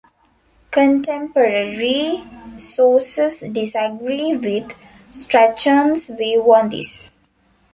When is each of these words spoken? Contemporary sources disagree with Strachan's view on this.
Contemporary 0.71 2.23
sources 2.57 3.41
disagree 3.51 4.35
with 4.35 4.73
Strachan's 5.11 6.09
view 6.09 6.41
on 6.55 6.69
this. 6.69 7.19